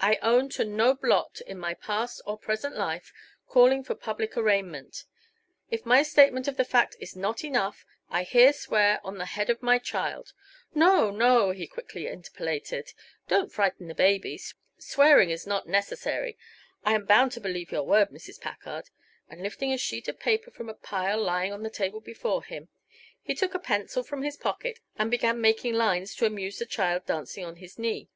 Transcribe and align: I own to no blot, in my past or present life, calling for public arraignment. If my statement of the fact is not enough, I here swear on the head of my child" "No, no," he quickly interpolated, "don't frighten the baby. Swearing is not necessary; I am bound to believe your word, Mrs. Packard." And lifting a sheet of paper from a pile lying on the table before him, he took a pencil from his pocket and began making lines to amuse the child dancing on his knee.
I 0.00 0.18
own 0.20 0.48
to 0.58 0.64
no 0.64 0.94
blot, 0.94 1.40
in 1.46 1.56
my 1.56 1.74
past 1.74 2.20
or 2.26 2.36
present 2.36 2.74
life, 2.76 3.12
calling 3.46 3.84
for 3.84 3.94
public 3.94 4.36
arraignment. 4.36 5.04
If 5.70 5.86
my 5.86 6.02
statement 6.02 6.48
of 6.48 6.56
the 6.56 6.64
fact 6.64 6.96
is 6.98 7.14
not 7.14 7.44
enough, 7.44 7.86
I 8.08 8.24
here 8.24 8.52
swear 8.52 9.00
on 9.04 9.18
the 9.18 9.26
head 9.26 9.48
of 9.48 9.62
my 9.62 9.78
child" 9.78 10.32
"No, 10.74 11.12
no," 11.12 11.52
he 11.52 11.68
quickly 11.68 12.08
interpolated, 12.08 12.90
"don't 13.28 13.52
frighten 13.52 13.86
the 13.86 13.94
baby. 13.94 14.40
Swearing 14.76 15.30
is 15.30 15.46
not 15.46 15.68
necessary; 15.68 16.36
I 16.84 16.94
am 16.96 17.04
bound 17.04 17.30
to 17.30 17.40
believe 17.40 17.70
your 17.70 17.84
word, 17.84 18.10
Mrs. 18.10 18.40
Packard." 18.40 18.90
And 19.28 19.40
lifting 19.40 19.72
a 19.72 19.78
sheet 19.78 20.08
of 20.08 20.18
paper 20.18 20.50
from 20.50 20.68
a 20.68 20.74
pile 20.74 21.22
lying 21.22 21.52
on 21.52 21.62
the 21.62 21.70
table 21.70 22.00
before 22.00 22.42
him, 22.42 22.70
he 23.22 23.36
took 23.36 23.54
a 23.54 23.60
pencil 23.60 24.02
from 24.02 24.24
his 24.24 24.36
pocket 24.36 24.80
and 24.98 25.12
began 25.12 25.40
making 25.40 25.74
lines 25.74 26.12
to 26.16 26.26
amuse 26.26 26.58
the 26.58 26.66
child 26.66 27.06
dancing 27.06 27.44
on 27.44 27.54
his 27.54 27.78
knee. 27.78 28.08